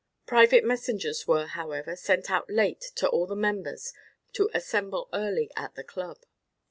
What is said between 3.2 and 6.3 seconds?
the members to assemble early at the club.